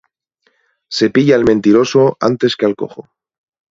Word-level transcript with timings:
Se 0.89 1.11
pilla 1.11 1.35
al 1.35 1.43
mentiroso 1.45 2.17
antes 2.21 2.55
que 2.55 2.65
al 2.65 2.75
cojo. 2.75 3.07